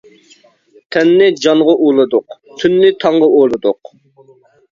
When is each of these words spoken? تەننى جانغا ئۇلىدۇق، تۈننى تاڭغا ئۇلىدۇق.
تەننى 0.95 1.27
جانغا 1.43 1.75
ئۇلىدۇق، 1.87 2.33
تۈننى 2.61 2.91
تاڭغا 3.05 3.31
ئۇلىدۇق. 3.35 3.93